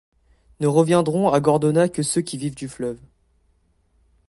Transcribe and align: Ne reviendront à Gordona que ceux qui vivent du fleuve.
Ne 0.61 0.65
reviendront 0.65 1.29
à 1.31 1.39
Gordona 1.39 1.87
que 1.87 2.01
ceux 2.01 2.21
qui 2.21 2.35
vivent 2.35 2.55
du 2.55 2.67
fleuve. 2.67 2.97